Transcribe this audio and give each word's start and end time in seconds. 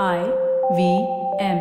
I 0.00 0.18
V 0.72 0.90
M 1.44 1.58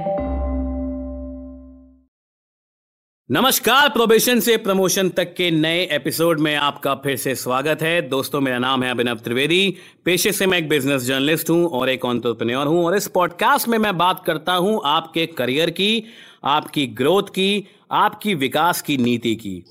नमस्कार 3.29 3.89
probation 3.89 4.39
से 4.39 4.57
promotion 4.57 5.09
तक 5.09 5.33
के 5.33 5.49
नए 5.51 5.81
एपिसोड 5.91 6.39
में 6.39 6.55
आपका 6.55 6.93
फिर 6.95 7.17
से 7.17 7.35
स्वागत 7.35 7.81
है। 7.81 8.01
दोस्तों 8.01 8.41
मेरा 8.41 8.57
नाम 8.57 8.83
है 8.83 8.91
अभिनव 8.91 9.15
त्रिवेदी। 9.15 9.77
पेशे 10.05 10.31
से 10.31 10.45
मैं 10.45 10.57
एक 10.57 10.69
बिज़नेस 10.69 11.01
जर्नलिस्ट 11.01 11.49
हूँ 11.49 11.69
और 11.69 11.89
एक 11.89 12.05
ऑन्टरप्रेन्योर 12.05 12.67
हूँ 12.67 12.85
और 12.85 12.95
इस 12.95 13.07
पॉडकास्ट 13.07 13.67
में 13.67 13.77
मैं 13.77 13.97
बात 13.97 14.23
करता 14.25 14.53
हूँ 14.53 14.81
आपके 14.85 15.25
करियर 15.25 15.69
की 15.69 16.03
आपकी 16.43 16.87
ग्रोथ 16.87 17.23
की 17.23 17.67
आपकी 17.91 18.35
विकास 18.35 18.81
की 18.81 18.97
नीति 18.97 19.35
की। 19.35 19.63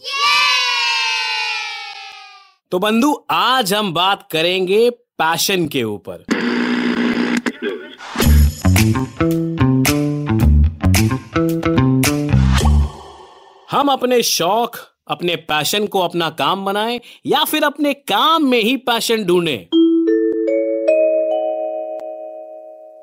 तो 2.72 2.78
बंधु 2.78 3.14
आज 3.30 3.74
हम 3.74 3.92
बात 3.92 4.28
करेंगे 4.32 4.90
पैशन 4.90 5.68
के 5.68 5.82
ऊपर। 5.82 6.24
हम 13.70 13.88
अपने 13.88 14.22
शौक, 14.22 14.76
अपने 15.08 15.34
पैशन 15.36 15.86
को 15.86 15.98
अपना 15.98 16.28
काम 16.30 16.64
बनाएँ 16.64 17.00
या 17.26 17.44
फिर 17.44 17.64
अपने 17.64 17.92
काम 17.94 18.44
में 18.44 18.60
ही 18.62 18.76
पैशन 18.76 19.24
ढूंढें। 19.24 19.68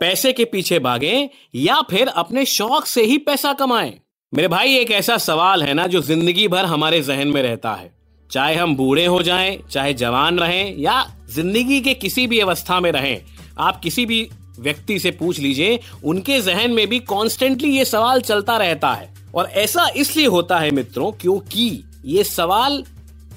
पैसे 0.02 0.34
के 0.34 0.46
पीछे 0.46 0.80
भागें 0.80 1.30
या 1.56 1.82
फिर 1.82 2.08
अपने 2.08 2.46
शौक 2.46 2.86
से 2.86 3.04
ही 3.04 3.18
पैसा 3.18 3.54
कमाएँ। 3.54 3.94
मेरे 4.34 4.48
भाई, 4.48 4.76
एक 4.76 4.92
ऐसा 4.92 5.18
सवाल 5.18 5.64
है 5.64 5.74
ना 5.74 5.88
जो 5.88 6.02
ज़िंदगी 6.02 6.48
भर 6.48 6.66
हमारे 6.66 7.02
जहन 7.02 7.28
में 7.28 7.42
रहता 7.42 7.74
है। 7.74 7.92
चाहे 8.32 8.56
हम 8.56 8.76
बूढ़े 8.76 9.06
हो 9.06 9.22
जाएँ, 9.22 9.58
चाहे 9.72 9.94
जवान 9.94 10.40
रहें 10.40 10.78
या 10.78 11.04
ज़िंदगी 11.30 11.82
के 11.82 11.94
किसी 11.94 12.28
भी 12.28 12.40
अवस्था 12.40 12.80
में 12.80 12.92
रहें, 12.92 13.22
आप 13.60 13.80
किसी 13.80 14.06
भी 14.06 14.28
व्यक्ति 14.60 15.00
से 15.00 15.12
पूछ 15.12 15.40
लीजिए, 15.40 15.80
उनके 16.04 16.42
जहन 16.42 16.72
में 16.72 16.88
भी 16.88 17.00
कॉन्स्टेंटली 17.00 17.78
ये 17.78 17.86
सवाल 17.86 18.22
चलता 18.22 18.58
रहता 18.58 18.94
है। 18.94 19.17
और 19.34 19.50
ऐसा 19.56 19.88
इसलिए 19.96 20.28
होता 20.28 20.58
है 20.60 20.72
मित्रों 20.72 21.12
क्योंकि 21.12 21.84
ये 22.06 22.24
सवाल 22.26 22.84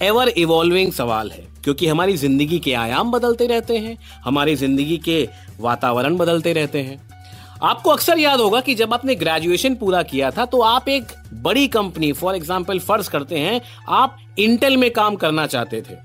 एवर 0.03 0.29
इवॉल्विंग 0.29 0.93
सवाल 0.93 1.31
है, 1.31 1.47
क्योंकि 1.65 1.87
हमारी 1.87 2.17
ज़िंदगी 2.17 2.59
के 2.59 2.73
आयाम 2.75 3.11
बदलते 3.11 3.47
रहते 3.47 3.79
हैं, 3.79 3.97
हमारी 4.25 4.55
ज़िंदगी 4.57 4.97
के 4.99 5.29
वातावरण 5.61 6.17
बदलते 6.17 6.53
रहते 6.53 6.83
हैं। 6.83 7.01
आपको 7.63 7.91
अक्सर 7.91 8.19
याद 8.19 8.41
होगा 8.41 8.61
कि 8.61 8.75
जब 8.75 8.95
आपने 8.95 9.15
ग्रेजुएशन 9.15 9.75
पूरा 9.75 10.03
किया 10.05 10.31
था 10.31 10.45
तो 10.47 10.61
आप 10.63 10.89
एक 10.89 11.13
बड़ी 11.35 11.67
कंपनी 11.69 12.13
फॉर 12.13 12.37
एग्ज़ाम्पल 12.37 12.79
फ़र्ज़ 12.81 13.11
करते 13.11 13.39
हैं, 13.39 13.61
आप 13.89 14.17
इंटेल 14.39 14.77
में 14.77 14.91
काम 14.91 15.17
करना 15.17 15.47
चाहते 15.47 15.81
थे। 15.81 15.97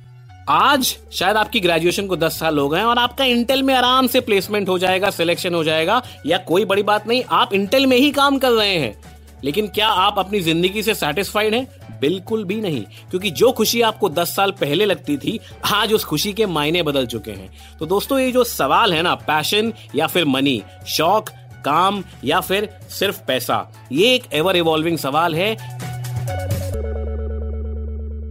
आज 0.50 0.96
शायद 1.14 1.38
आपकी 1.38 1.60
ग्रेजुएशन 1.60 2.08
को 2.08 2.16
10 2.18 2.40
साल 2.40 2.58
हो 2.60 2.68
गए 2.70 2.82
और 2.84 2.98
आपका 3.00 3.26
इंटेल 3.26 3.64
में 3.64 3.74
आराम 3.74 4.08
से 4.08 4.20
प्लेसमेंट 4.22 4.70
हो 4.70 4.78
जाएगा 4.80 5.10
सिलेक्शन 5.12 5.54
हो 5.54 5.64
जाएगा, 5.64 6.02
या 6.26 6.38
कोई 6.40 6.66
बड़ी 6.66 6.84
बात 6.84 7.08
नहीं, 7.08 7.24
आप 7.24 7.54
इंटेल 7.54 7.86
में 7.88 7.98
ही 7.98 8.12
काम 8.12 8.38
कर 8.38 8.52
रहे 8.52 8.76
हैं। 8.76 8.96
लेकिन 9.44 9.68
क्या 9.68 9.88
आप 9.88 10.20
अपनी 10.20 10.40
ज़िंदगी 10.40 10.84
से 10.84 10.94
सेटिस्फाइड 10.94 11.54
हैं? 11.54 11.68
बिल्कुल 12.00 12.44
भी 12.44 12.56
नहीं, 12.56 12.82
क्योंकि 13.10 13.32
जो 13.32 13.52
खुशी 13.52 13.82
आपको 13.82 14.10
10 14.10 14.36
साल 14.36 14.52
पहले 14.52 14.86
लगती 14.86 15.18
थी, 15.18 15.40
आज 15.66 15.94
उस 15.94 16.04
खुशी 16.04 16.34
के 16.34 16.46
मायने 16.46 16.84
बदल 16.84 17.06
चुके 17.06 17.32
हैं। 17.32 17.78
तो 17.80 17.86
दोस्तों, 17.86 18.20
ये 18.20 18.32
जो 18.32 18.44
सवाल 18.44 18.94
है 18.94 19.02
ना 19.02 19.16
पैशन 19.16 19.74
या 19.96 20.08
फिर 20.08 20.26
मनी 20.26 20.62
शौक, 20.88 21.30
काम 21.66 22.04
या 22.24 22.40
फिर 22.40 22.70
सिर्फ़ 22.90 23.22
पैसा, 23.28 23.72
ये 23.92 24.14
एक 24.16 24.24
एवर 24.34 24.56
इवॉल्विंग 24.56 24.98
सवाल 24.98 25.36
है। 25.36 25.54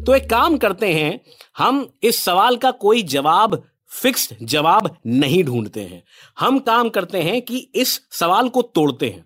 तो 0.05 0.15
एक 0.15 0.29
काम 0.31 0.57
करते 0.57 0.93
हैं, 0.93 1.21
हम 1.59 1.87
इस 2.03 2.23
सवाल 2.25 2.57
का 2.57 2.71
कोई 2.71 3.03
जवाब 3.03 3.63
फिक्स्ड 3.93 4.35
जवाब 4.43 4.97
नहीं 5.07 5.43
ढूंढते 5.45 5.81
हैं। 5.81 6.03
हम 6.39 6.59
काम 6.59 6.89
करते 6.89 7.23
हैं 7.23 7.41
कि 7.43 7.59
इस 7.75 8.01
सवाल 8.13 8.49
को 8.49 8.63
तोड़ते 8.63 9.09
हैं। 9.09 9.25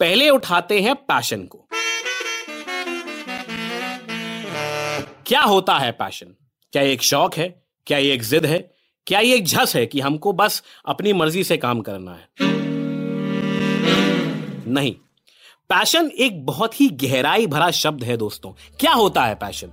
पहले 0.00 0.28
उठाते 0.30 0.78
हैं 0.80 0.94
पैशन 0.94 1.44
को। 1.44 1.58
क्या 5.26 5.40
होता 5.40 5.76
है 5.78 5.90
पैशन 5.92 6.34
क्या 6.72 6.82
ये 6.82 6.92
एक 6.92 7.02
शौक 7.02 7.34
है? 7.34 7.48
क्या 7.86 7.98
ये 7.98 8.12
एक 8.14 8.22
जिद 8.22 8.46
है? 8.46 8.58
क्या 9.06 9.20
ये 9.20 9.36
एक 9.36 9.46
झस 9.46 9.72
है 9.76 9.84
कि 9.86 10.00
हमको 10.00 10.32
बस 10.32 10.62
अपनी 10.86 11.12
मर्ज़ी 11.12 11.44
से 11.44 11.56
काम 11.56 11.80
करना 11.80 12.12
है? 12.12 12.28
नहीं। 14.68 14.92
पैशन 15.70 16.10
एक 16.18 16.44
बहुत 16.46 16.80
ही 16.80 16.88
गहराई 17.02 17.46
भरा 17.46 17.70
शब्द 17.70 18.04
है 18.04 18.16
दोस्तों। 18.16 18.52
क्या 18.80 18.92
होता 18.92 19.24
है 19.24 19.34
पैशन 19.34 19.70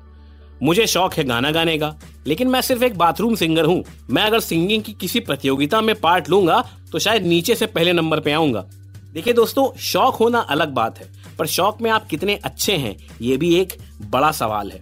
मुझे 0.64 0.86
शौक 0.88 1.14
है 1.14 1.24
गाना 1.24 1.52
गाने 1.52 1.78
का, 1.78 1.96
लेकिन 2.28 2.48
मैं 2.48 2.62
सिर्फ़ 2.62 2.84
एक 2.84 2.98
बाथरूम 2.98 3.36
सिंगर 3.36 3.66
हूँ। 3.66 3.84
मैं 4.10 4.24
अगर 4.24 4.40
सिंगिंग 4.40 4.84
की 4.84 4.94
किसी 4.94 5.20
प्रतियोगिता 5.20 5.82
में 5.82 5.96
पार्ट 5.96 6.30
लूँगा 6.30 6.62
तो 6.92 7.00
शायद 7.00 7.26
नीचे 7.26 7.56
से 7.56 7.66
पहले 7.68 7.94
नंबर 7.94 8.20
पे 8.20 8.32
आऊँगा। 8.32 8.66
देखिए 9.14 9.34
दोस्तों, 9.34 9.70
शौक 9.80 10.16
होना 10.16 10.40
अलग 10.40 10.70
बात 10.74 10.98
है, 11.00 11.08
पर 11.40 11.48
शौक 11.48 11.82
में 11.82 11.90
आप 11.92 12.06
कितने 12.08 12.36
अच्छे 12.36 12.76
हैं, 12.76 12.96
ये 13.22 13.38
भी 13.38 13.54
एक 13.56 13.74
बड़ा 14.04 14.32
सवाल 14.32 14.72
है। 14.72 14.82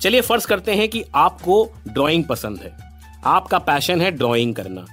चलिए 0.00 0.20
फ़र्ज़ 0.20 0.46
करते 0.46 0.74
हैं 0.74 0.88
कि 0.88 1.04
आपको 1.14 1.64
ड्राइंग 1.88 2.24
पसंद 2.24 2.58
है, 2.58 2.72
आपका 3.26 3.58
पैशन 3.60 4.00
है 4.00 4.10
ड्राइंग 4.10 4.54
करना। 4.54 4.84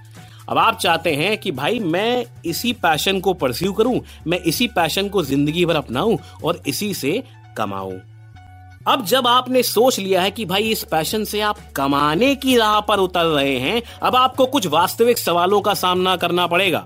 अब 0.50 0.58
आप 0.58 0.78
चाहते 0.78 1.14
हैं 1.16 1.38
कि 1.38 1.52
भाई 1.52 1.80
मैं 1.80 2.26
इसी 2.46 2.72
पैशन 2.76 3.20
को 3.20 3.34
परस्यू 3.34 3.74
करूँ, 3.74 4.00
मैं 4.28 4.40
इसी 4.42 4.68
पैशन 4.70 5.10
को 5.10 5.24
ज़िंदगी 5.24 5.66
भर 5.66 5.76
अपनाऊं 5.76 6.18
और 6.44 6.62
इसी 6.68 6.94
से 6.94 7.22
कमाऊं। 7.58 8.00
अब 8.88 9.06
जब 9.06 9.28
आपने 9.28 9.62
सोच 9.64 10.00
लिया 10.00 10.22
है 10.22 10.32
कि 10.32 10.46
भाई 10.46 10.70
इस 10.70 10.84
पैशन 10.84 11.24
से 11.24 11.42
आप 11.42 11.58
कमाने 11.76 12.34
की 12.36 12.58
राह 12.58 12.80
पर 12.80 13.00
उतर 13.00 13.26
रहे 13.26 13.58
हैं, 13.60 13.82
अब 14.02 14.16
आपको 14.16 14.46
कुछ 14.46 14.68
वास्तविक 14.68 15.18
सवालों 15.18 15.62
का 15.62 15.74
सामना 15.74 16.16
करना 16.16 16.48
पड़ेगा। 16.48 16.86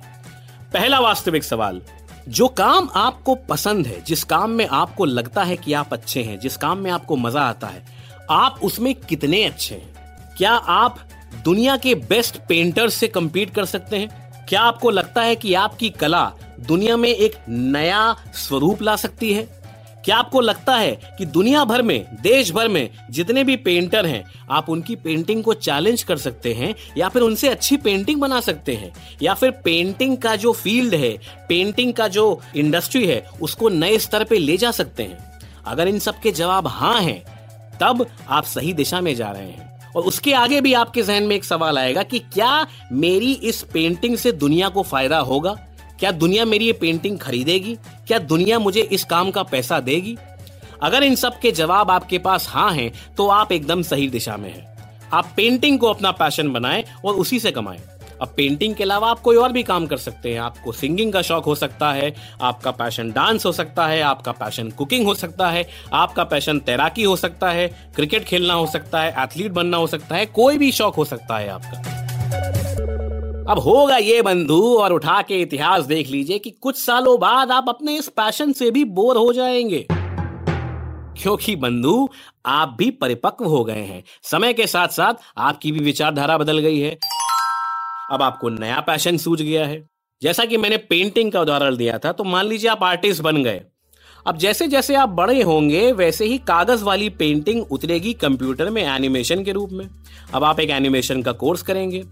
पहला 0.75 0.99
वास्तविक 0.99 1.43
सवाल, 1.43 1.81
जो 2.29 2.47
काम 2.47 2.89
आपको 2.95 3.35
पसंद 3.35 3.87
है, 3.87 4.01
जिस 4.01 4.23
काम 4.23 4.49
में 4.49 4.67
आपको 4.67 5.05
लगता 5.05 5.43
है 5.43 5.57
कि 5.57 5.73
आप 5.73 5.93
अच्छे 5.93 6.23
हैं, 6.23 6.39
जिस 6.39 6.57
काम 6.57 6.77
में 6.77 6.91
आपको 6.91 7.15
मज़ा 7.15 7.41
आता 7.41 7.67
है, 7.67 7.85
आप 8.29 8.59
उसमें 8.63 8.95
कितने 8.95 9.43
अच्छे 9.43 9.75
हैं? 9.75 9.95
क्या 10.37 10.51
आप 10.51 10.99
दुनिया 11.43 11.77
के 11.77 11.95
बेस्ट 11.95 12.37
पेंटर 12.49 12.89
से 12.89 13.07
कम्पीट 13.07 13.53
कर 13.53 13.65
सकते 13.65 13.97
हैं? 13.97 14.31
क्या 14.49 14.61
आपको 14.61 14.89
लगता 14.89 15.21
है 15.21 15.35
कि 15.35 15.53
आपकी 15.53 15.89
कला 15.89 16.31
दुनिया 16.59 16.97
में 16.97 17.09
एक 17.09 17.35
नया 17.49 18.15
स्वरूप 18.33 18.81
ला 18.81 18.95
सकती 18.95 19.33
है? 19.33 19.64
क्या 20.05 20.17
आपको 20.17 20.41
लगता 20.41 20.75
है 20.75 21.15
कि 21.17 21.25
दुनिया 21.25 21.65
भर 21.65 21.81
में, 21.81 22.05
देश 22.21 22.51
भर 22.51 22.67
में 22.67 22.89
जितने 23.11 23.43
भी 23.43 23.55
पेंटर 23.55 24.05
हैं, 24.05 24.23
आप 24.51 24.69
उनकी 24.69 24.95
पेंटिंग 24.95 25.43
को 25.43 25.53
चैलेंज 25.53 26.03
कर 26.03 26.17
सकते 26.17 26.53
हैं, 26.53 26.75
या 26.97 27.09
फिर 27.09 27.21
उनसे 27.21 27.49
अच्छी 27.49 27.77
पेंटिंग 27.77 28.21
बना 28.21 28.41
सकते 28.41 28.75
हैं, 28.75 28.93
या 29.21 29.33
फिर 29.33 29.51
पेंटिंग 29.51 30.17
का 30.17 30.35
जो 30.35 30.53
फ़ील्ड 30.53 30.95
है 30.95 31.17
पेंटिंग 31.49 31.93
का 31.93 32.07
जो 32.07 32.41
इंडस्ट्री 32.55 33.05
है, 33.05 33.25
उसको 33.41 33.69
नए 33.69 33.97
स्तर 33.97 34.23
पे 34.23 34.37
ले 34.37 34.57
जा 34.57 34.71
सकते 34.71 35.03
हैं। 35.03 35.39
अगर 35.65 35.87
इन 35.87 35.99
सब 35.99 36.19
के 36.19 36.31
जवाब 36.31 36.67
हाँ 36.67 37.01
हैं, 37.01 37.23
तब 37.81 38.05
आप 38.29 38.43
सही 38.43 38.73
दिशा 38.73 39.01
में 39.01 39.15
जा 39.15 39.31
रहे 39.31 39.49
हैं। 39.49 39.91
और 39.95 40.03
उसके 40.03 40.33
आगे 40.33 40.61
भी 40.61 40.73
आपके 40.73 41.01
जहन 41.01 41.23
में 41.23 41.35
एक 41.35 41.43
सवाल 41.43 41.77
आएगा 41.77 42.03
कि 42.03 42.19
क्या 42.19 42.67
मेरी 42.91 43.33
इस 43.33 43.61
पेंटिंग 43.63 44.17
से 44.17 44.31
दुनिया 44.31 44.69
को 44.69 44.83
फ़ायदा 44.83 45.17
होगा? 45.17 45.51
क्या 45.99 46.11
दुनिया 46.11 46.45
मेरी 46.45 46.65
ये 46.65 46.73
पेंटिंग 46.73 47.19
खरीदेगी? 47.19 47.77
क्या 48.07 48.19
दुनिया 48.19 48.59
मुझे 48.59 48.81
इस 48.81 49.03
काम 49.03 49.31
का 49.31 49.43
पैसा 49.43 49.79
देगी? 49.79 50.17
अगर 50.83 51.03
इन 51.03 51.15
सब 51.15 51.39
के 51.39 51.51
जवाब 51.51 51.91
आपके 51.91 52.17
पास 52.19 52.47
हाँ 52.49 52.71
हैं 52.73 52.91
तो 53.17 53.27
आप 53.29 53.51
एकदम 53.51 53.81
सही 53.81 54.07
दिशा 54.09 54.37
में 54.37 54.49
हैं। 54.49 54.67
आप 55.13 55.33
पेंटिंग 55.37 55.79
को 55.79 55.87
अपना 55.87 56.11
पैशन 56.11 56.51
बनाएँ 56.53 56.83
और 57.05 57.15
उसी 57.15 57.39
से 57.39 57.51
कमाएँ। 57.51 57.81
अब 58.21 58.33
पेंटिंग 58.37 58.75
के 58.75 58.83
अलावा 58.83 59.09
आप 59.09 59.19
कोई 59.19 59.37
और 59.37 59.51
भी 59.51 59.63
काम 59.63 59.85
कर 59.87 59.97
सकते 59.97 60.33
हैं। 60.33 60.39
आपको 60.39 60.71
सिंगिंग 60.71 61.11
का 61.13 61.21
शौक 61.21 61.45
हो 61.45 61.55
सकता 61.55 61.91
है, 61.91 62.13
आपका 62.41 62.71
पैशन 62.71 63.11
डांस 63.11 63.45
हो 63.45 63.51
सकता 63.51 63.87
है, 63.87 64.01
आपका 64.01 64.31
पैशन 64.31 64.69
कुकिंग 64.69 65.05
हो 65.05 65.13
सकता 65.13 65.49
है, 65.49 65.67
आपका 65.93 66.23
पैशन 66.23 66.59
तैराकी 66.59 67.03
हो 67.03 67.15
सकता 67.15 67.49
है 67.49 67.67
क्रिकेट 67.95 68.23
खेलना 68.23 68.53
हो 68.53 68.67
सकता 68.67 69.01
है 69.01 69.13
एथलीट 69.19 69.51
बनना 69.51 69.77
हो 69.77 69.87
सकता 69.87 70.15
है, 70.15 70.25
कोई 70.25 70.57
भी 70.57 70.71
शौक 70.71 70.95
हो 70.95 71.05
सकता 71.05 71.37
है 71.37 71.49
आपका। 71.49 71.94
अब 73.49 73.59
होगा 73.59 73.97
ये 73.97 74.21
बंधु 74.21 74.77
और 74.77 74.93
उठा 74.93 75.21
के 75.21 75.41
इतिहास 75.41 75.83
देख 75.85 76.07
लीजिए 76.07 76.39
कि 76.39 76.49
कुछ 76.49 76.85
सालों 76.85 77.19
बाद 77.19 77.51
आप 77.51 77.65
अपने 77.69 77.97
इस 77.97 78.07
पैशन 78.07 78.51
से 78.51 78.71
भी 78.71 78.85
बोर 78.85 79.17
हो 79.17 79.33
जाएँगे। 79.33 79.87
क्योंकि 81.21 81.55
बंधु, 81.55 82.09
आप 82.45 82.75
भी 82.77 82.91
परिपक्व 82.91 83.45
हो 83.45 83.63
गए 83.63 83.81
हैं। 83.81 84.03
समय 84.23 84.53
के 84.53 84.67
साथ 84.67 84.87
साथ 84.87 85.13
आपकी 85.37 85.71
भी 85.71 85.79
विचारधारा 85.79 86.37
बदल 86.37 86.59
गई 86.59 86.79
है। 86.79 86.97
अब 88.11 88.21
आपको 88.21 88.49
नया 88.49 88.79
पैशन 88.79 89.17
सूझ 89.17 89.41
गया 89.41 89.65
है। 89.65 89.89
जैसा 90.21 90.45
कि 90.45 90.57
मैंने 90.57 90.77
पेंटिंग 90.77 91.31
का 91.31 91.41
उदाहरण 91.41 91.75
दिया 91.75 91.97
था 91.97 92.11
तो 92.11 92.23
मान 92.23 92.45
लीजिए 92.45 92.69
आप 92.69 92.83
आर्टिस्ट 92.83 93.21
बन 93.21 93.43
गए। 93.43 93.61
अब 94.27 94.37
जैसे 94.37 94.67
जैसे 94.67 94.95
आप 94.95 95.09
बड़े 95.09 95.41
होंगे, 95.41 95.91
वैसे 95.91 96.25
ही 96.25 96.37
कागज़ 96.37 96.83
वाली 96.83 97.09
पेंटिंग 97.09 97.65
उतरेगी 97.71 98.13
कंप्यूटर 98.13 98.69
में 98.69 98.83
एनिमेशन 98.83 99.43
के 99.43 99.51
रूप 99.51 99.69
में। 99.71 99.89
अब 100.33 100.43
आप 100.43 100.59
एक 100.59 100.69
एनिमेशन 100.69 101.21
का 101.21 101.31
कोर्स 101.31 101.61
करेंगे। 101.61 102.03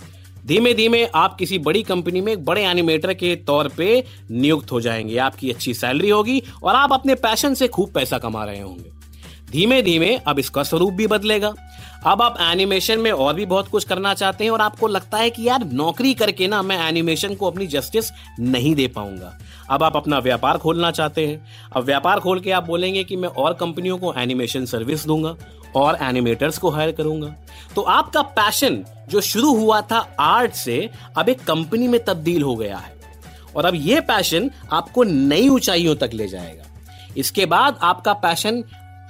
धीमे 0.45 0.73
धीमे 0.73 1.05
आप 1.05 1.35
किसी 1.35 1.57
बड़ी 1.57 1.83
कंपनी 1.83 2.21
में 2.21 2.33
एक 2.33 2.45
बड़े 2.45 2.63
एनिमेटर 2.65 3.13
के 3.13 3.35
तौर 3.35 3.67
पे 3.67 4.03
नियुक्त 4.31 4.71
हो 4.71 4.81
जाएँगे। 4.81 5.17
आपकी 5.17 5.51
अच्छी 5.51 5.73
सैलरी 5.73 6.09
होगी 6.09 6.43
और 6.63 6.75
आप 6.75 6.93
अपने 6.93 7.15
पैशन 7.15 7.53
से 7.53 7.67
खूब 7.67 7.91
पैसा 7.91 8.17
कमा 8.17 8.43
रहे 8.45 8.61
होंगे। 8.61 8.91
धीमे 9.51 9.81
धीमे 9.81 10.15
अब 10.15 10.39
इसका 10.39 10.63
स्वरूप 10.63 10.93
भी 10.93 11.07
बदलेगा। 11.07 11.53
अब 12.05 12.21
आप 12.21 12.37
एनिमेशन 12.41 12.99
में 12.99 13.11
और 13.11 13.33
भी 13.33 13.45
बहुत 13.45 13.67
कुछ 13.67 13.83
करना 13.83 14.13
चाहते 14.13 14.43
हैं 14.43 14.51
और 14.51 14.61
आपको 14.61 14.87
लगता 14.87 15.17
है 15.17 15.29
कि 15.29 15.47
यार 15.47 15.63
नौकरी 15.63 16.13
करके 16.13 16.47
ना 16.47 16.61
मैं 16.61 16.89
एनिमेशन 16.89 17.35
को 17.35 17.47
अपनी 17.47 17.67
जस्टिस 17.67 18.11
नहीं 18.39 18.75
दे 18.75 18.87
पाऊँगा। 18.87 19.37
अब 19.69 19.83
आप 19.83 19.95
अपना 19.95 20.19
व्यापार 20.19 20.57
खोलना 20.57 20.91
चाहते 20.91 21.27
हैं। 21.27 21.45
अब 21.75 21.83
व्यापार 21.83 22.19
खोल 22.19 22.39
के 22.39 22.51
आप 22.51 22.67
बोलेंगे 22.67 23.03
कि 23.03 23.15
मैं 23.15 23.29
और 23.29 23.53
कंपनियों 23.53 23.97
को 23.97 24.13
एनिमेशन 24.13 24.65
सर्विस 24.65 25.05
दूँगा 25.05 25.35
और 25.75 25.97
एनिमेटर्स 26.01 26.57
को 26.57 26.69
हायर 26.69 26.91
करूँगा। 26.91 27.35
तो 27.75 27.81
आपका 27.81 28.21
पैशन 28.21 28.83
जो 29.09 29.21
शुरू 29.21 29.55
हुआ 29.55 29.81
था 29.81 30.15
आर्ट 30.19 30.51
से, 30.51 30.89
अब 31.17 31.29
एक 31.29 31.43
कंपनी 31.43 31.87
में 31.87 32.03
तब्दील 32.03 32.43
हो 32.43 32.55
गया 32.55 32.77
है। 32.77 32.93
और 33.55 33.65
अब 33.65 33.75
यह 33.75 34.01
पैशन 34.01 34.51
आपको 34.71 35.03
नई 35.03 35.49
ऊंचाइयों 35.49 35.95
तक 35.95 36.09
ले 36.13 36.27
जाएगा। 36.27 36.63
इसके 37.17 37.45
बाद 37.45 37.79
आपका 37.81 38.13
पैशन 38.13 38.63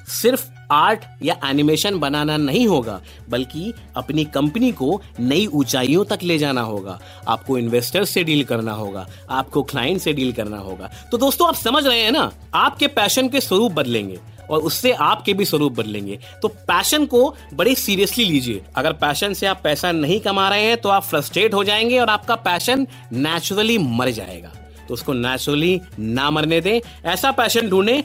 सिर्फ़ 0.07 0.49
आर्ट 0.71 1.03
या 1.23 1.39
एनिमेशन 1.45 1.99
बनाना 1.99 2.37
नहीं 2.37 2.67
होगा, 2.67 3.01
बल्कि 3.29 3.73
अपनी 3.95 4.25
कंपनी 4.25 4.71
को 4.71 5.01
नई 5.19 5.45
ऊंचाइयों 5.45 6.05
तक 6.05 6.19
ले 6.23 6.37
जाना 6.37 6.61
होगा। 6.61 6.99
आपको 7.27 7.57
इन्वेस्टर्स 7.57 8.09
से 8.09 8.23
डील 8.23 8.43
करना 8.43 8.71
होगा, 8.71 9.07
आपको 9.29 9.63
क्लाइंट 9.63 10.01
से 10.01 10.13
डील 10.13 10.33
करना 10.33 10.57
होगा। 10.57 10.89
तो 11.11 11.17
दोस्तों, 11.17 11.47
आप 11.47 11.55
समझ 11.55 11.87
रहे 11.87 11.99
हैं 11.99 12.11
ना? 12.11 12.31
आपके 12.53 12.87
पैशन 12.87 13.29
के 13.29 13.41
स्वरूप 13.41 13.71
बदलेंगे। 13.71 14.19
और 14.53 14.59
उससे 14.59 14.91
आपके 14.91 15.33
भी 15.33 15.45
स्वरूप 15.45 15.73
बदलेंगे। 15.73 16.19
तो 16.41 16.47
पैशन 16.47 17.05
को 17.05 17.35
बड़ी 17.53 17.75
सीरियसली 17.75 18.25
लीजिए। 18.25 18.63
अगर 18.75 18.93
पैशन 18.93 19.33
से 19.33 19.45
आप 19.45 19.61
पैसा 19.63 19.91
नहीं 19.91 20.19
कमा 20.19 20.49
रहे 20.49 20.63
हैं 20.63 20.77
तो 20.77 20.89
आप 20.89 21.03
फ्रस्ट्रेट 21.03 21.53
हो 21.53 21.63
जाएँगे 21.63 21.99
और 21.99 22.09
आपका 22.09 22.35
पैशन 22.35 22.87
नेचुरली 23.11 23.77
मर 23.77 24.09
जाएगा। 24.09 24.51
तो 24.87 24.93
उसको 24.93 25.13
नेचुरली 25.13 25.81
ना 25.99 26.31
मरने 26.31 26.61
दें। 26.61 26.79
ऐसा 27.05 27.31
पैशन 27.31 27.69
ढूंढे, 27.69 28.03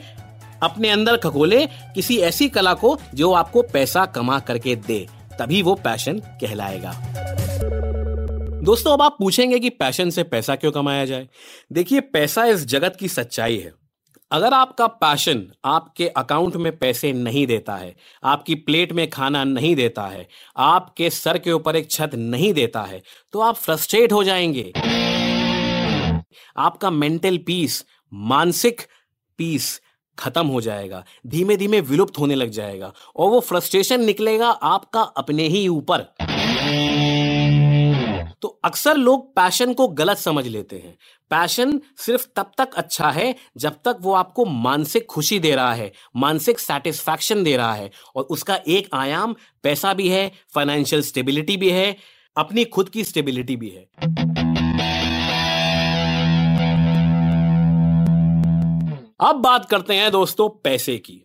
अपने 0.62 0.90
अंदर 0.90 1.16
खगोले, 1.16 1.66
किसी 1.66 2.18
ऐसी 2.18 2.48
कला 2.48 2.74
को 2.74 2.98
जो 3.14 3.32
आपको 3.32 3.62
पैसा 3.62 4.06
कमा 4.06 4.38
करके 4.38 4.76
दे। 4.76 5.06
तभी 5.38 5.62
वो 5.62 5.74
पैशन 5.74 6.18
कहलाएगा। 6.18 6.92
दोस्तों, 8.62 8.92
अब 8.92 9.02
आप 9.02 9.16
पूछेंगे 9.18 9.58
कि 9.58 9.70
पैशन 9.70 10.10
से 10.10 10.22
पैसा 10.22 10.56
क्यों 10.56 10.72
कमाया 10.72 11.04
जाए? 11.04 11.28
देखिए, 11.72 12.00
पैसा 12.00 12.44
इस 12.44 12.66
जगत 12.66 12.96
की 13.00 13.08
सच्चाई 13.08 13.56
है। 13.56 13.72
अगर 14.30 14.54
आपका 14.54 14.86
पैशन 14.86 15.42
आपके 15.64 16.08
अकाउंट 16.08 16.56
में 16.56 16.76
पैसे 16.78 17.12
नहीं 17.12 17.46
देता 17.46 17.75
है, 17.75 17.94
आपकी 18.22 18.54
प्लेट 18.54 18.92
में 18.92 19.08
खाना 19.10 19.44
नहीं 19.44 19.75
देता 19.76 20.02
है, 20.02 20.26
आपके 20.56 21.08
सर 21.10 21.38
के 21.38 21.52
ऊपर 21.52 21.76
एक 21.76 21.90
छत 21.90 22.14
नहीं 22.14 22.52
देता 22.54 22.82
है 22.82 23.02
तो 23.32 23.40
आप 23.40 23.54
फ्रस्ट्रेट 23.54 24.12
हो 24.12 24.22
जाएँगे। 24.25 24.72
आपका 26.56 26.90
मेंटल 26.90 27.38
पीस, 27.38 27.84
मानसिक 28.12 28.80
पीस 29.38 29.80
खत्म 30.19 30.46
हो 30.46 30.60
जाएगा 30.60 31.04
धीमे 31.26 31.56
धीमे 31.56 31.80
विलुप्त 31.80 32.19
होने 32.19 32.34
लग 32.34 32.50
जाएगा, 32.50 32.92
और 33.16 33.30
वो 33.30 33.40
फ्रस्ट्रेशन 33.40 34.04
निकलेगा 34.04 34.48
आपका 34.48 35.00
अपने 35.00 35.48
ही 35.48 35.66
ऊपर। 35.69 36.06
तो 38.43 38.49
अक्सर 38.64 38.96
लोग 38.96 39.37
पैशन 39.37 39.73
को 39.73 39.88
गलत 39.88 40.19
समझ 40.19 40.46
लेते 40.46 40.76
हैं। 40.76 40.99
पैशन 41.31 41.81
सिर्फ़ 41.96 42.26
तब 42.37 42.50
तक 42.58 42.75
अच्छा 42.75 43.11
है, 43.11 43.35
जब 43.56 43.73
तक 43.73 43.96
वो 44.00 44.12
आपको 44.12 44.44
मानसिक 44.44 45.06
खुशी 45.06 45.38
दे 45.38 45.55
रहा 45.55 45.75
है, 45.75 45.93
मानसिक 46.17 46.58
सेटिस्फैक्शन 46.58 47.44
दे 47.44 47.56
रहा 47.56 47.75
है 47.75 47.90
और 48.17 48.23
उसका 48.23 48.61
एक 48.69 48.88
आयाम 48.93 49.37
पैसा 49.62 49.94
भी 49.94 50.08
है 50.08 50.32
फाइनेंशियल 50.55 51.02
स्टेबिलिटी 51.02 51.56
भी 51.56 51.70
है, 51.70 51.96
अपनी 52.37 52.64
खुद 52.64 52.88
की 52.88 53.05
स्टेबिलिटी 53.05 53.56
भी 53.56 53.69
है। 53.69 53.88
अब 59.20 59.37
बात 59.37 59.70
करते 59.70 59.94
हैं 59.94 60.11
दोस्तों 60.11 60.49
पैसे 60.49 60.99
की। 60.99 61.25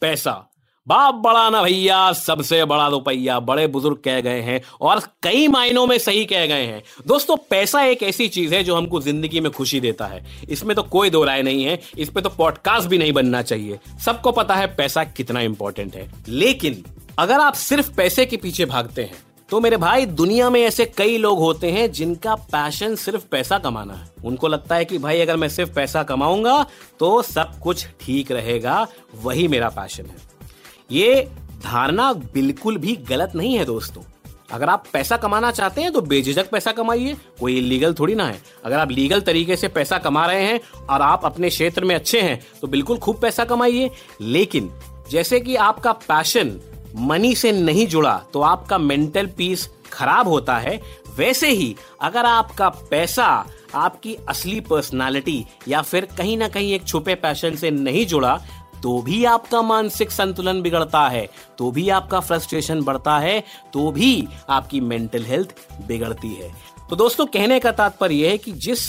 पैसा। 0.00 0.51
बाप 0.86 1.14
बड़ा 1.14 1.48
ना 1.50 1.62
भैया, 1.62 2.12
सबसे 2.12 2.64
बड़ा 2.64 2.86
रुपया 2.88 3.38
बड़े 3.40 3.66
बुज़ुर्ग 3.66 3.96
कह 4.04 4.20
गए 4.20 4.40
हैं 4.40 4.60
और 4.80 5.00
कई 5.22 5.46
मायनों 5.48 5.86
में 5.86 5.96
सही 5.98 6.24
कह 6.24 6.46
गए 6.46 6.64
हैं। 6.64 6.82
दोस्तों, 7.06 7.36
पैसा 7.50 7.82
एक 7.82 8.02
ऐसी 8.02 8.26
चीज़ 8.28 8.54
है 8.54 8.62
जो 8.64 8.76
हमको 8.76 9.00
ज़िंदगी 9.00 9.40
में 9.40 9.50
खुशी 9.52 9.80
देता 9.80 10.06
है। 10.06 10.24
इसमें 10.50 10.74
तो 10.76 10.82
कोई 10.82 11.10
दो 11.10 11.22
राय 11.24 11.42
नहीं 11.42 11.64
है, 11.64 11.78
इस 11.98 12.08
पे 12.08 12.20
तो 12.20 12.28
पॉडकास्ट 12.28 12.88
भी 12.88 12.98
नहीं 12.98 13.12
बनना 13.12 13.42
चाहिए। 13.42 13.78
सबको 14.04 14.32
पता 14.32 14.54
है 14.54 14.66
पैसा 14.76 15.04
कितना 15.06 15.40
इंपॉर्टेंट 15.40 15.94
है। 15.96 16.10
लेकिन 16.28 16.82
अगर 17.18 17.40
आप 17.40 17.54
सिर्फ़ 17.54 17.92
पैसे 17.94 18.26
के 18.26 18.36
पीछे 18.36 18.64
भागते 18.66 19.02
हैं 19.02 19.22
तो 19.50 19.60
मेरे 19.60 19.76
भाई, 19.76 20.06
दुनिया 20.06 20.48
में 20.50 20.60
ऐसे 20.60 20.84
कई 20.88 21.16
लोग 21.18 21.38
होते 21.38 21.70
हैं 21.70 21.90
जिनका 21.92 22.34
पैशन 22.34 22.94
सिर्फ़ 22.96 23.26
पैसा 23.30 23.58
कमाना 23.58 23.94
है। 23.94 24.10
उनको 24.24 24.48
लगता 24.48 24.74
है 24.74 24.84
कि 24.84 24.98
भाई, 24.98 25.20
अगर 25.20 25.36
मैं 25.36 25.48
सिर्फ़ 25.48 25.72
पैसा 25.72 26.02
कमाऊँगा 26.02 26.64
तो 27.00 27.22
सब 27.22 27.58
कुछ 27.62 27.86
ठीक 28.00 28.32
रहेगा, 28.32 28.86
वही 29.22 29.48
मेरा 29.48 29.68
पैशन 29.70 30.06
है। 30.06 30.31
ये 30.92 31.22
धारणा 31.64 32.12
बिल्कुल 32.12 32.76
भी 32.78 32.94
गलत 33.08 33.32
नहीं 33.36 33.56
है 33.58 33.64
दोस्तों। 33.64 34.02
अगर 34.52 34.68
आप 34.68 34.84
पैसा 34.92 35.16
कमाना 35.16 35.50
चाहते 35.50 35.82
हैं 35.82 35.92
तो 35.92 36.00
बेझिझक 36.00 36.50
पैसा 36.50 36.72
कमाइए, 36.72 37.16
कोई 37.40 37.56
इलीगल 37.58 37.94
थोड़ी 37.94 38.14
ना 38.14 38.26
है। 38.26 38.42
अगर 38.64 38.78
आप 38.78 38.90
लीगल 38.90 39.20
तरीके 39.20 39.56
से 39.56 39.68
पैसा 39.68 39.98
कमा 39.98 40.26
रहे 40.26 40.44
हैं 40.44 40.60
और 40.80 41.02
आप 41.02 41.24
अपने 41.24 41.48
क्षेत्र 41.48 41.84
में 41.84 41.94
अच्छे 41.94 42.20
हैं 42.20 42.40
तो 42.60 42.68
बिल्कुल 42.68 42.98
खूब 42.98 43.20
पैसा 43.20 43.44
कमाइए। 43.44 43.90
लेकिन 44.20 44.70
जैसे 45.10 45.40
कि 45.40 45.56
आपका 45.56 45.92
पैशन 45.92 46.58
मनी 46.96 47.34
से 47.34 47.52
नहीं 47.52 47.86
जुड़ा 47.86 48.16
तो 48.32 48.42
आपका 48.42 48.78
मेंटल 48.78 49.26
पीस 49.28 49.68
खराब 49.92 50.28
होता 50.28 50.58
है। 50.58 50.80
वैसे 51.16 51.50
ही 51.50 51.74
अगर 52.02 52.26
आपका 52.26 52.68
पैसा 52.90 53.26
आपकी 53.74 54.14
असली 54.28 54.60
पर्सनालिटी 54.60 55.44
या 55.68 55.80
फिर 55.82 56.08
कहीं 56.18 56.36
ना 56.38 56.48
कहीं 56.48 56.72
एक 56.72 56.86
छुपे 56.86 57.14
पैशन 57.14 57.56
से 57.56 57.70
नहीं 57.70 58.04
जुड़ा 58.06 58.40
तो 58.82 59.00
भी 59.02 59.24
आपका 59.24 59.62
मानसिक 59.62 60.10
संतुलन 60.10 60.62
बिगड़ता 60.62 61.06
है 61.08 61.28
तो 61.58 61.70
भी 61.70 61.88
आपका 61.88 62.20
फ्रस्ट्रेशन 62.20 62.82
बढ़ता 62.82 63.18
है 63.18 63.42
तो 63.72 63.90
भी 63.90 64.28
आपकी 64.48 64.80
मेंटल 64.80 65.24
हेल्थ 65.24 65.54
बिगड़ती 65.86 66.34
है। 66.34 66.50
तो 66.90 66.96
दोस्तों, 66.96 67.26
कहने 67.26 67.58
का 67.60 67.72
तात्पर्य 67.72 68.30
है 68.30 68.38
कि 68.38 68.52
जिस 68.52 68.80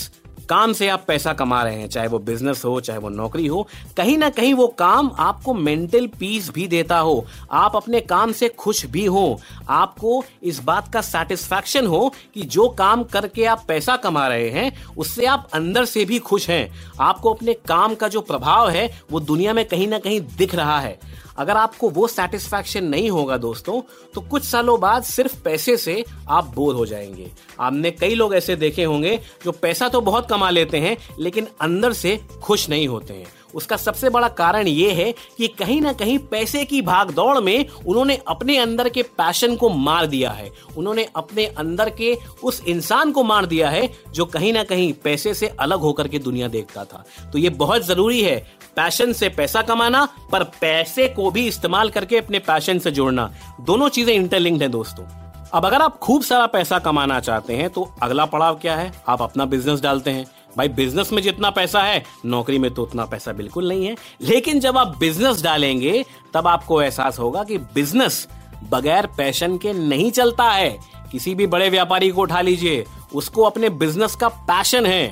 काम 0.44 0.72
से 0.72 0.88
आप 0.88 1.04
पैसा 1.08 1.32
कमा 1.32 1.62
रहे 1.62 1.74
हैं, 1.74 1.88
चाहे 1.88 2.08
वो 2.08 2.18
बिज़नेस 2.18 2.62
हो, 2.64 2.80
चाहे 2.80 2.98
वो 2.98 3.08
नौकरी 3.08 3.46
हो, 3.46 3.68
कहीं 3.96 4.18
ना 4.18 4.30
कहीं 4.30 4.54
वो 4.54 4.66
काम 4.66 5.10
आपको 5.18 5.54
मेंटल 5.54 6.06
पीस 6.06 6.50
भी 6.50 6.66
देता 6.66 6.98
हो। 6.98 7.26
आप 7.52 7.76
अपने 7.76 8.00
काम 8.00 8.32
से 8.32 8.48
खुश 8.48 8.86
भी 8.86 9.04
हो। 9.04 9.40
आपको 9.68 10.24
इस 10.42 10.58
बात 10.64 10.92
का 10.92 11.00
सेटिस्फैक्शन 11.00 11.86
हो 11.86 12.12
कि 12.34 12.42
जो 12.42 12.68
काम 12.68 13.04
करके 13.04 13.44
आप 13.44 13.64
पैसा 13.68 13.96
कमा 13.96 14.28
रहे 14.28 14.50
हैं, 14.50 14.72
उससे 14.96 15.26
आप 15.26 15.48
अंदर 15.52 15.84
से 15.84 16.04
भी 16.04 16.18
खुश 16.18 16.50
हैं। 16.50 16.70
आपको 17.00 17.34
अपने 17.34 17.54
काम 17.54 17.94
का 17.94 18.08
जो 18.08 18.20
प्रभाव 18.20 18.68
है, 18.68 19.00
वो 19.12 19.20
दुनिया 19.20 19.52
में 19.52 19.64
कहीं 19.64 19.88
ना 19.88 19.98
कहीं 19.98 20.20
दिख 20.36 20.54
रहा 20.54 20.80
है। 20.80 21.13
अगर 21.36 21.56
आपको 21.56 21.90
वो 21.90 22.06
सेटिस्फेक्शन 22.08 22.84
नहीं 22.84 23.10
होगा 23.10 23.36
दोस्तों 23.36 23.80
तो 24.14 24.20
कुछ 24.20 24.44
सालों 24.44 24.80
बाद 24.80 25.02
सिर्फ़ 25.02 25.42
पैसे 25.42 25.76
से 25.76 26.04
आप 26.28 26.52
बोर 26.54 26.74
हो 26.74 26.86
जाएँगे। 26.86 27.30
आपने 27.60 27.90
कई 27.90 28.14
लोग 28.14 28.34
ऐसे 28.34 28.56
देखे 28.56 28.84
होंगे 28.84 29.16
जो 29.44 29.52
पैसा 29.52 29.88
तो 29.88 30.00
बहुत 30.00 30.28
कमा 30.28 30.50
लेते 30.50 30.80
हैं, 30.80 30.96
लेकिन 31.18 31.48
अंदर 31.60 31.92
से 31.92 32.20
खुश 32.42 32.68
नहीं 32.68 32.88
होते 32.88 33.14
हैं। 33.14 33.26
उसका 33.54 33.76
सबसे 33.76 34.10
बड़ा 34.10 34.28
कारण 34.30 34.68
ये 34.68 34.90
है 34.92 35.10
कि 35.38 35.48
कहीं 35.58 35.80
ना 35.80 35.92
कहीं 35.92 36.18
पैसे 36.30 36.64
की 36.64 36.80
भाग 36.82 37.10
दौड़ 37.10 37.38
में 37.40 37.66
उन्होंने 37.68 38.18
अपने 38.28 38.58
अंदर 38.58 38.88
के 38.88 39.02
पैशन 39.18 39.56
को 39.56 39.68
मार 39.70 40.06
दिया 40.06 40.30
है। 40.30 40.50
उन्होंने 40.76 41.06
अपने 41.16 41.46
अंदर 41.58 41.90
के 41.92 42.16
उस 42.42 42.62
इंसान 42.68 43.12
को 43.12 43.22
मार 43.22 43.46
दिया 43.46 43.70
है 43.70 43.88
जो 44.10 44.24
कहीं 44.26 44.52
ना 44.52 44.62
कहीं 44.64 44.92
पैसे 45.04 45.34
से 45.34 45.48
अलग 45.60 45.80
होकर 45.80 46.08
के 46.08 46.18
दुनिया 46.18 46.48
देखता 46.48 46.84
था। 46.84 47.04
तो 47.32 47.38
ये 47.38 47.50
बहुत 47.50 47.86
ज़रूरी 47.86 48.22
है 48.22 48.36
पैशन 48.76 49.12
से 49.12 49.28
पैसा 49.28 49.62
कमाना, 49.62 50.04
पर 50.32 50.42
पैसे 50.60 51.06
को 51.08 51.30
भी 51.30 51.46
इस्तेमाल 51.48 51.90
करके 51.90 52.18
अपने 52.18 52.38
पैशन 52.40 52.78
से 52.78 52.90
जोड़ना। 52.90 53.30
दोनों 53.60 53.88
चीज़ें 53.88 54.14
इंटरलिंक्ड 54.14 54.62
हैं 54.62 54.70
दोस्तों। 54.70 55.04
अब 55.52 55.66
अगर 55.66 55.82
आप 55.82 55.98
खूब 55.98 56.22
सारा 56.22 56.46
पैसा 56.46 56.78
कमाना 56.78 57.18
चाहते 57.20 57.56
हैं 57.56 57.68
तो 57.70 57.82
अगला 58.02 58.24
पड़ाव 58.26 58.54
क्या 58.54 58.76
है? 58.76 58.92
आप 59.08 59.22
अपना 59.22 59.44
बिज़नेस 59.44 59.80
डालते 59.80 60.10
हैं। 60.10 60.26
भाई 60.56 60.68
बिज़नेस 60.68 61.12
में 61.12 61.22
जितना 61.22 61.50
पैसा 61.50 61.82
है, 61.82 62.02
नौकरी 62.24 62.58
में 62.58 62.70
तो 62.74 62.82
उतना 62.82 63.04
पैसा 63.04 63.32
बिल्कुल 63.32 63.68
नहीं 63.68 63.86
है। 63.86 63.96
लेकिन 64.20 64.60
जब 64.60 64.78
आप 64.78 64.96
बिज़नेस 64.98 65.42
डालेंगे, 65.42 66.04
तब 66.34 66.46
आपको 66.46 66.80
एहसास 66.82 67.18
होगा 67.18 67.44
कि 67.44 67.58
बिज़नेस 67.58 68.26
बगैर 68.70 69.06
पैशन 69.06 69.56
के 69.58 69.72
नहीं 69.72 70.10
चलता 70.10 70.50
है। 70.50 70.78
किसी 71.12 71.34
भी 71.34 71.46
बड़े 71.46 71.68
व्यापारी 71.70 72.10
को 72.10 72.22
उठा 72.22 72.40
लीजिए, 72.40 72.84
उसको 73.14 73.42
अपने 73.42 73.68
बिज़नेस 73.68 74.14
का 74.16 74.28
पैशन 74.28 74.86
है। 74.86 75.06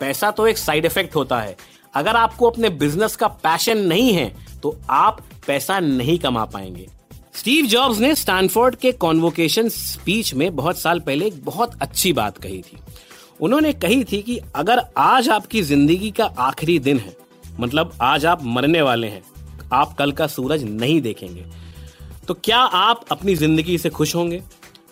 पैसा 0.00 0.30
तो 0.30 0.46
एक 0.46 0.58
साइड 0.58 0.84
इफ़ेक्ट 0.84 1.16
होता 1.16 1.40
है। 1.40 1.56
अगर 1.94 2.16
आपको 2.16 2.50
अपने 2.50 2.68
बिज़नेस 2.70 3.16
का 3.16 3.26
पैशन 3.28 3.78
नहीं 3.78 4.12
है 4.12 4.34
तो 4.62 4.76
आप 4.90 5.20
पैसा 5.46 5.78
नहीं 5.80 6.18
कमा 6.18 6.44
पाएँगे। 6.44 6.86
स्टीव 7.34 7.66
जॉब्स 7.66 7.98
ने 7.98 8.14
स्टैनफोर्ड 8.14 8.74
के 8.74 8.92
कॉन्वोकेशन 8.92 9.68
स्पीच 9.68 10.32
में 10.34 10.54
बहुत 10.56 10.78
साल 10.78 11.00
पहले 11.00 11.26
एक 11.26 11.44
बहुत 11.44 11.72
अच्छी 11.82 12.12
बात 12.12 12.38
कही 12.38 12.58
थी। 12.58 12.78
उन्होंने 13.40 13.72
कही 13.72 14.04
थी 14.04 14.20
कि 14.22 14.38
अगर 14.56 14.80
आज 14.96 15.28
आपकी 15.28 15.62
ज़िंदगी 15.62 16.10
का 16.10 16.24
आखिरी 16.24 16.78
दिन 16.78 16.98
है 16.98 17.16
मतलब 17.60 17.92
आज 18.02 18.26
आप 18.26 18.42
मरने 18.44 18.82
वाले 18.82 19.06
हैं, 19.06 19.22
आप 19.72 19.94
कल 19.96 20.12
का 20.12 20.26
सूरज 20.26 20.64
नहीं 20.64 21.00
देखेंगे 21.00 21.44
तो 22.28 22.34
क्या 22.34 22.58
आप 22.58 23.04
अपनी 23.10 23.34
ज़िंदगी 23.34 23.78
से 23.78 23.90
खुश 23.90 24.14
होंगे? 24.14 24.42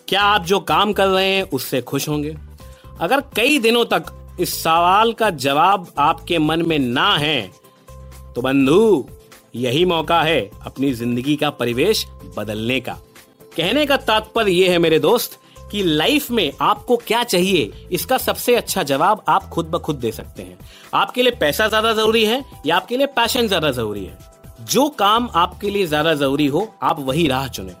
क्या 0.07 0.21
आप 0.21 0.45
जो 0.45 0.59
काम 0.61 0.93
कर 0.93 1.07
रहे 1.07 1.27
हैं 1.27 1.43
उससे 1.43 1.81
खुश 1.81 2.07
होंगे? 2.09 2.35
अगर 3.01 3.21
कई 3.35 3.57
दिनों 3.59 3.83
तक 3.85 4.11
इस 4.39 4.61
सवाल 4.63 5.13
का 5.13 5.29
जवाब 5.29 5.87
आपके 5.99 6.39
मन 6.39 6.65
में 6.67 6.77
ना 6.79 7.15
है 7.15 7.41
तो 8.35 8.41
बंधु, 8.41 9.07
यही 9.55 9.85
मौका 9.85 10.21
है 10.23 10.49
अपनी 10.65 10.93
ज़िंदगी 10.93 11.35
का 11.35 11.49
परिवेश 11.49 12.05
बदलने 12.37 12.79
का। 12.79 12.93
कहने 13.57 13.85
का 13.85 13.97
तात्पर्य 13.99 14.51
यह 14.51 14.71
है 14.71 14.77
मेरे 14.79 14.99
दोस्त 14.99 15.39
कि 15.73 15.81
लाइफ 15.83 16.29
में 16.31 16.51
आपको 16.61 16.95
क्या 16.97 17.23
चाहिए, 17.25 17.87
इसका 17.91 18.17
सबसे 18.19 18.55
अच्छा 18.55 18.81
जवाब 18.83 19.23
आप 19.29 19.47
खुद 19.49 19.65
ब 19.65 19.79
खुद 19.79 19.95
दे 19.95 20.11
सकते 20.11 20.43
हैं। 20.43 20.57
आपके 20.93 21.23
लिए 21.23 21.31
पैसा 21.33 21.67
ज़्यादा 21.67 21.93
ज़रूरी 21.93 22.23
है 22.25 22.43
या 22.65 22.75
आपके 22.75 22.97
लिए 22.97 23.07
पैशन 23.09 23.47
ज़्यादा 23.47 23.71
ज़रूरी 23.71 24.05
है? 24.05 24.17
जो 24.61 24.87
काम 24.89 25.29
आपके 25.35 25.69
लिए 25.69 25.85
ज़्यादा 25.87 26.13
ज़रूरी 26.15 26.47
हो, 26.47 26.67
आप 26.83 26.99
वही 26.99 27.27
राह 27.27 27.47
चुने। 27.47 27.73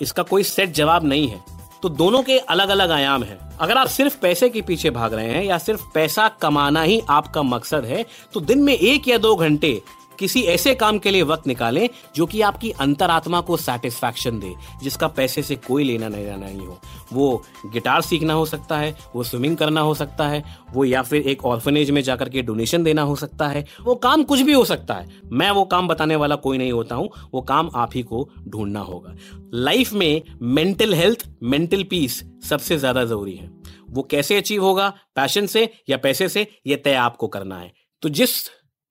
इसका 0.00 0.22
कोई 0.24 0.42
सेट 0.44 0.72
जवाब 0.72 1.04
नहीं 1.04 1.28
है। 1.28 1.40
तो 1.82 1.88
दोनों 1.88 2.22
के 2.22 2.38
अलग 2.40 2.68
अलग 2.68 2.90
आयाम 2.90 3.22
हैं। 3.22 3.38
अगर 3.58 3.76
आप 3.76 3.86
सिर्फ़ 3.88 4.18
पैसे 4.20 4.48
के 4.48 4.62
पीछे 4.62 4.90
भाग 4.90 5.14
रहे 5.14 5.28
हैं 5.28 5.44
या 5.44 5.58
सिर्फ़ 5.58 5.82
पैसा 5.94 6.28
कमाना 6.42 6.82
ही 6.82 7.00
आपका 7.10 7.42
मकसद 7.44 7.84
है 7.84 8.04
तो 8.34 8.40
दिन 8.42 8.62
में 8.62 8.72
एक 8.74 9.08
या 9.08 9.18
दो 9.18 9.34
घंटे 9.36 9.80
किसी 10.18 10.42
ऐसे 10.42 10.74
काम 10.74 10.98
के 10.98 11.10
लिए 11.10 11.22
वक्त 11.22 11.46
निकालें 11.46 11.88
जो 12.16 12.26
कि 12.26 12.40
आपकी 12.40 12.70
अंतरात्मा 12.70 13.40
को 13.40 13.56
सेटिस्फैक्शन 13.56 14.38
दे, 14.40 14.54
जिसका 14.82 15.08
पैसे 15.08 15.42
से 15.42 15.56
कोई 15.56 15.84
लेना 15.84 16.08
नहीं 16.08 16.26
नहीं 16.28 16.66
हो। 16.66 16.80
वो 17.12 17.42
गिटार 17.66 18.00
सीखना 18.00 18.32
हो 18.32 18.46
सकता 18.46 18.78
है, 18.78 18.94
वो 19.14 19.22
स्विमिंग 19.22 19.56
करना 19.56 19.80
हो 19.80 19.94
सकता 19.94 20.28
है, 20.28 20.42
वो 20.72 20.84
या 20.84 21.02
फिर 21.02 21.22
एक 21.22 21.44
ऑर्फनेज 21.44 21.90
में 21.90 22.02
जाकर 22.02 22.28
के 22.28 22.42
डोनेशन 22.42 22.82
देना 22.82 23.02
हो 23.02 23.16
सकता 23.16 23.48
है। 23.48 23.64
वो 23.82 23.94
काम 23.94 24.22
कुछ 24.22 24.40
भी 24.40 24.52
हो 24.52 24.64
सकता 24.64 24.94
है। 24.94 25.08
मैं 25.32 25.50
वो 25.50 25.64
काम 25.64 25.88
बताने 25.88 26.16
वाला 26.16 26.36
कोई 26.36 26.58
नहीं 26.58 26.72
होता 26.72 26.94
हूँ, 26.94 27.08
वो 27.34 27.40
काम 27.40 27.70
आप 27.74 27.90
ही 27.94 28.02
को 28.02 28.28
ढूंढना 28.48 28.80
होगा। 28.80 29.16
लाइफ 29.54 29.92
में 29.92 30.22
मेंटल 30.42 30.94
हेल्थ 30.94 31.28
मेंटल 31.42 31.82
पीस 31.82 32.22
सबसे 32.48 32.78
ज़्यादा 32.78 33.04
ज़रूरी 33.04 33.36
है। 33.36 33.50
वो 33.90 34.02
कैसे 34.02 34.36
अचीव 34.36 34.64
होगा? 34.64 34.88
पैशन 35.16 35.46
से 35.46 35.68
या 35.88 35.96
पैसे 35.96 36.28
से? 36.28 36.46
ये 36.66 36.76
तय 36.76 36.94
आपको 36.94 37.28
करना 37.28 37.58
है। 37.58 37.72
तो 38.02 38.08
जिस 38.08 38.30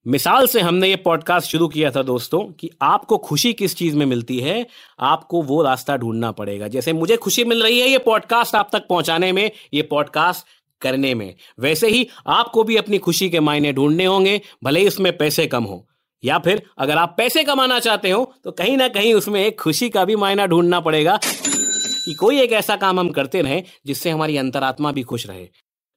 मिसाल 0.08 0.48
से 0.48 0.62
हमने 0.62 0.90
ये 0.90 0.96
पॉडकास्ट 0.96 1.50
शुरू 1.50 1.68
किया 1.68 1.92
था 1.92 2.02
दोस्तों 2.02 2.40
कि 2.52 2.70
आपको 2.82 3.18
खुशी 3.18 3.54
किस 3.54 3.76
चीज़ 3.76 3.96
में 3.96 4.06
मिलती 4.06 4.40
है, 4.40 4.68
आपको 5.00 5.42
वो 5.42 5.62
रास्ता 5.64 5.98
ढूंढना 5.98 6.32
पड़ेगा। 6.32 6.68
जैसे 6.68 6.94
मुझे 6.94 7.18
खुशी 7.18 7.44
मिल 7.44 7.64
रही 7.64 7.80
है 7.80 7.88
ये 7.88 7.98
पॉडकास्ट 7.98 8.56
आप 8.56 8.70
तक 8.74 8.88
पहुँचाने 8.88 9.32
में, 9.32 9.52
ये 9.74 9.82
पॉडकास्ट 9.82 10.46
करने 10.82 11.14
में। 11.14 11.36
वैसे 11.60 11.88
ही 11.88 12.08
आपको 12.28 12.64
भी 12.64 12.76
अपनी 12.76 12.98
खुशी 12.98 13.30
के 13.30 13.40
मायने 13.40 13.74
ढूँढने 13.74 14.06
होंगे, 14.06 14.42
भले 14.64 14.80
ही 14.80 14.88
उसमें 14.88 15.18
पैसे 15.18 15.48
कम 15.48 15.64
हो। 15.64 15.88
या 16.24 16.38
फिर 16.40 16.64
अगर 16.78 16.98
आप 16.98 17.16
पैसे 17.18 17.44
कमाना 17.44 17.80
चाहते 17.80 18.12
हो 18.12 18.34
तो 18.44 18.52
कहीं 18.52 18.78
ना 18.78 18.88
कहीं 18.88 19.14
उसमें 19.14 19.46
एक 19.46 19.60
खुशी 19.60 19.90
का 19.90 20.06
भी 20.06 20.16
मायना 20.16 20.46
ढूंढना 20.46 20.80
पड़ेगा 20.80 21.20
कि 21.24 22.14
कोई 22.14 22.40
एक 22.42 22.52
ऐसा 22.52 22.76
काम 22.76 23.00
हम 23.00 23.10
करते 23.10 23.42
रहें 23.42 23.64
जिससे 23.86 24.10
हमारी 24.10 24.38
अंतरात्मा 24.38 24.92
भी 24.92 25.04
खुश 25.04 25.28
रहे। 25.28 25.48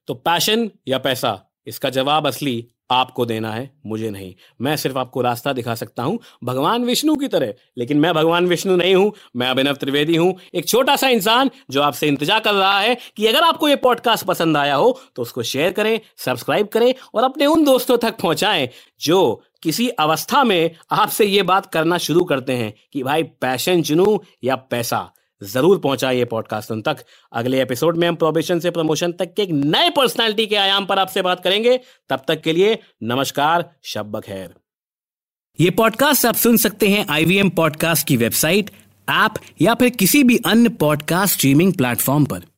तो 0.07 0.13
पैशन 0.13 0.69
या 0.87 0.97
पैसा? 0.97 1.39
इसका 1.67 1.89
जवाब 1.89 2.27
असली 2.27 2.67
आपको 2.91 3.25
देना 3.25 3.51
है, 3.51 3.69
मुझे 3.85 4.09
नहीं। 4.09 4.33
मैं 4.61 4.75
सिर्फ़ 4.75 4.97
आपको 4.97 5.21
रास्ता 5.21 5.53
दिखा 5.53 5.75
सकता 5.75 6.03
हूँ, 6.03 6.19
भगवान 6.43 6.85
विष्णु 6.85 7.15
की 7.15 7.27
तरह। 7.27 7.53
लेकिन 7.77 7.99
मैं 7.99 8.13
भगवान 8.13 8.47
विष्णु 8.47 8.75
नहीं 8.75 8.95
हूँ, 8.95 9.11
मैं 9.35 9.47
अभिनव 9.47 9.73
त्रिवेदी 9.73 10.15
हूँ। 10.15 10.33
एक 10.55 10.67
छोटा 10.67 10.95
सा 10.95 11.07
इंसान 11.09 11.49
जो 11.69 11.81
आपसे 11.81 12.07
इंतज़ार 12.07 12.39
कर 12.39 12.53
रहा 12.53 12.79
है 12.79 12.97
कि 13.17 13.27
अगर 13.27 13.43
आपको 13.43 13.69
ये 13.69 13.75
पॉडकास्ट 13.75 14.25
पसंद 14.25 14.57
आया 14.57 14.75
हो 14.75 14.97
तो 15.15 15.21
उसको 15.21 15.43
शेयर 15.43 15.71
करें 15.71 15.99
सब्सक्राइब 16.17 16.67
करें 16.67 16.93
और 17.15 17.23
अपने 17.23 17.45
उन 17.45 17.63
दोस्तों 17.65 17.97
तक 17.97 18.19
पहुंचाएँ 18.21 18.69
जो 19.01 19.41
किसी 19.63 19.87
अवस्था 19.89 20.43
में 20.43 20.71
आपसे 20.91 21.25
ये 21.25 21.41
बात 21.43 21.65
करना 21.65 21.97
शुरू 21.97 22.23
करते 22.23 22.53
हैं 22.53 22.73
कि 22.93 23.03
भाई, 23.03 23.23
पैशन 23.23 23.81
चुनू 23.81 24.21
या 24.43 24.55
पैसा? 24.55 25.11
ज़रूर 25.43 25.79
पहुंचाइए 25.79 26.25
पॉडकास्ट 26.25 26.71
उन 26.71 26.81
तक। 26.81 26.97
अगले 27.33 27.61
एपिसोड 27.61 27.97
में 27.97 28.07
हम 28.07 28.15
प्रोबेशन 28.15 28.59
से 28.59 28.71
प्रमोशन 28.71 29.11
तक 29.11 29.33
के 29.33 29.43
एक 29.43 29.51
नए 29.51 29.89
पर्सनालिटी 29.89 30.45
के 30.47 30.55
आयाम 30.55 30.85
पर 30.85 30.99
आपसे 30.99 31.21
बात 31.21 31.43
करेंगे। 31.43 31.79
तब 32.09 32.23
तक 32.27 32.41
के 32.41 32.53
लिए 32.53 32.77
नमस्कार 33.03 33.69
शब 33.83 34.19
खैर। 34.19 34.53
ये 35.59 35.69
पॉडकास्ट 35.69 36.25
आप 36.25 36.35
सुन 36.35 36.57
सकते 36.57 36.89
हैं 36.89 37.05
आईवीएम 37.09 37.49
पॉडकास्ट 37.49 38.07
की 38.07 38.17
वेबसाइट 38.17 38.69
ऐप 39.09 39.33
या 39.61 39.73
फिर 39.73 39.89
किसी 39.89 40.23
भी 40.23 40.37
अन्य 40.45 40.69
पॉडकास्ट 40.69 41.35
स्ट्रीमिंग 41.35 41.73
प्लेटफॉर्म 41.73 42.25
पर। 42.25 42.50